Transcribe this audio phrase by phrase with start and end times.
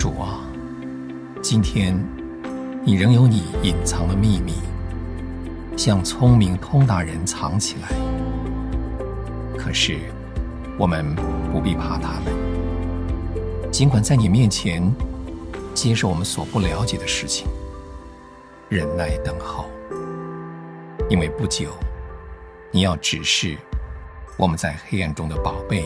[0.00, 0.40] 主啊
[1.42, 1.94] 今天，
[2.82, 4.54] 你仍有你隐藏的秘密，
[5.76, 7.90] 向聪明通达人藏起来。
[9.58, 9.98] 可是，
[10.78, 11.14] 我们
[11.52, 12.32] 不必怕他们，
[13.70, 14.90] 尽管在你面前
[15.74, 17.46] 接受我们所不了解的事情，
[18.70, 19.66] 忍耐等候，
[21.10, 21.74] 因为不久，
[22.70, 23.54] 你要指示
[24.38, 25.84] 我们在黑暗中的宝贝，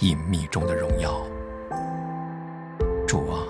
[0.00, 1.18] 隐秘中的荣耀。
[3.08, 3.40] 主啊，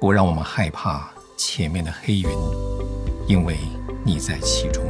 [0.00, 2.30] 不让我们害怕前面的黑云，
[3.26, 3.58] 因为
[4.02, 4.82] 你在其中。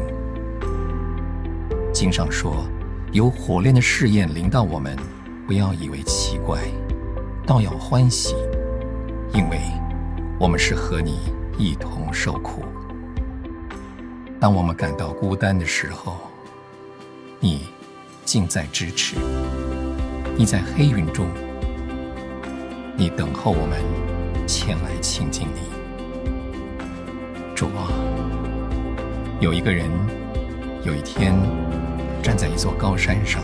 [1.93, 2.65] 经上说，
[3.11, 4.97] 有火炼的试验临到我们，
[5.45, 6.61] 不要以为奇怪，
[7.45, 8.37] 倒要欢喜，
[9.32, 9.59] 因为
[10.38, 11.19] 我们是和你
[11.59, 12.63] 一同受苦。
[14.38, 16.16] 当我们感到孤单的时候，
[17.41, 17.66] 你
[18.24, 19.16] 近在咫尺，
[20.37, 21.27] 你在黑云中。
[22.99, 23.79] 你等候我们
[24.47, 25.61] 前来亲近你，
[27.55, 27.93] 主啊！
[29.38, 29.91] 有一个人，
[30.83, 31.35] 有一天
[32.23, 33.43] 站在一座高山上，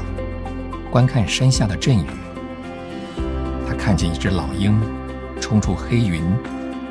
[0.91, 2.07] 观看山下的阵雨。
[3.69, 4.81] 他看见一只老鹰
[5.39, 6.23] 冲出黑云，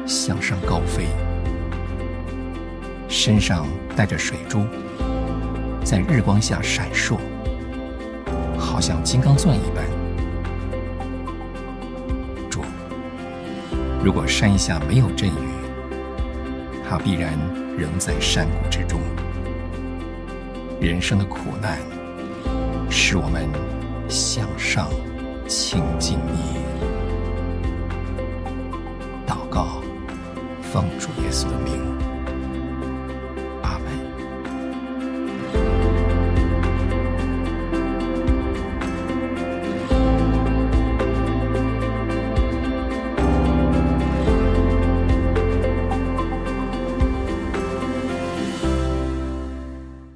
[0.06, 1.08] 向上高飞，
[3.08, 3.66] 身上
[3.96, 4.68] 带着水珠，
[5.84, 7.18] 在日光下闪烁，
[8.56, 10.01] 好像金刚钻一般。
[14.04, 15.34] 如果山下没有阵雨，
[16.90, 17.38] 它必然
[17.78, 19.00] 仍在山谷之中。
[20.80, 21.78] 人生的苦难，
[22.90, 23.48] 使我们
[24.10, 24.90] 向上
[25.48, 26.58] 亲近你。
[29.28, 29.84] 祷告，
[30.64, 32.11] 奉主耶稣的名。